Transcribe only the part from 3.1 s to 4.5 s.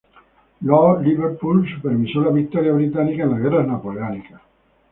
en las guerras napoleónicas.